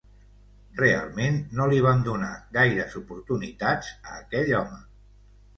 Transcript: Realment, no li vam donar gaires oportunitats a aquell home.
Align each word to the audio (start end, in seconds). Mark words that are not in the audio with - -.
Realment, 0.79 1.37
no 1.59 1.67
li 1.73 1.83
vam 1.87 2.01
donar 2.09 2.31
gaires 2.57 2.97
oportunitats 3.03 3.93
a 4.01 4.19
aquell 4.25 4.55
home. 4.63 4.85